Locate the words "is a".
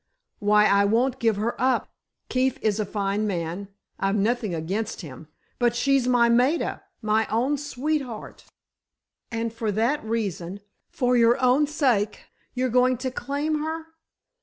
2.63-2.87